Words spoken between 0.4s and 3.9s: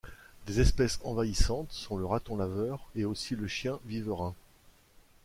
Des espèces envahissantes sont le raton laveur et aussi le chien